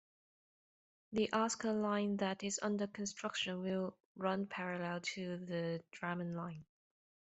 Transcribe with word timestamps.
The 1.11 1.31
Asker 1.31 1.73
Line 1.73 2.17
that 2.17 2.41
is 2.43 2.57
under 2.63 2.87
construction 2.87 3.61
will 3.61 3.95
run 4.15 4.47
parallel 4.47 4.99
to 5.01 5.37
the 5.45 5.83
Drammen 5.91 6.33
Line. 6.35 6.65